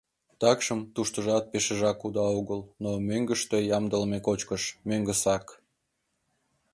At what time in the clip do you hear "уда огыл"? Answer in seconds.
2.07-2.61